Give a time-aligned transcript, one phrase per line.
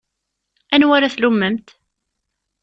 [0.73, 1.67] Anwa ara tlummemt?